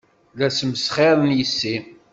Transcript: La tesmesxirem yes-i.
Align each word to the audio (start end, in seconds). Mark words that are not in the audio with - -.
La 0.39 0.47
tesmesxirem 0.51 1.23
yes-i. 1.37 1.75